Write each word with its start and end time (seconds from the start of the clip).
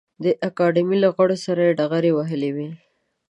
د 0.23 0.25
اکاډمۍ 0.47 0.97
له 1.03 1.09
غړو 1.15 1.37
سره 1.45 1.61
یې 1.67 1.75
ډغرې 1.79 2.11
وهلې 2.13 2.49
وې. 2.55 2.67